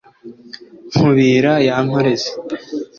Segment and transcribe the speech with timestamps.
[0.91, 2.29] nkubira ya nkoreza